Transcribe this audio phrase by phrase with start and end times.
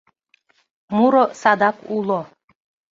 [0.95, 2.21] Муро садак уло.